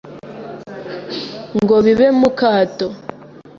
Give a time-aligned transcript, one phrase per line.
[1.61, 2.87] ngo bibe mu kato